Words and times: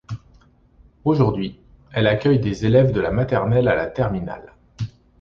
Aujourd'hui, 1.05 1.59
elle 1.93 2.07
accueille 2.07 2.39
des 2.39 2.65
élèves 2.65 2.91
de 2.91 3.01
la 3.01 3.11
maternelle 3.11 3.67
à 3.67 3.75
la 3.75 3.85
terminale. 3.85 4.55